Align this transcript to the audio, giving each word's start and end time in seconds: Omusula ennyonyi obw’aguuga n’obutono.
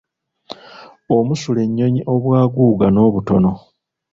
Omusula 1.17 1.59
ennyonyi 1.65 2.01
obw’aguuga 2.13 2.87
n’obutono. 2.91 3.51